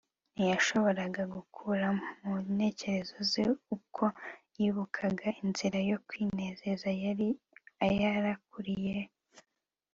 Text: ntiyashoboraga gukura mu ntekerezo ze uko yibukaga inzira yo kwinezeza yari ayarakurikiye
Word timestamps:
ntiyashoboraga 0.33 1.23
gukura 1.35 1.87
mu 2.21 2.33
ntekerezo 2.55 3.15
ze 3.31 3.43
uko 3.75 4.03
yibukaga 4.57 5.27
inzira 5.41 5.79
yo 5.89 5.97
kwinezeza 6.07 6.89
yari 7.03 7.29
ayarakurikiye 7.85 8.99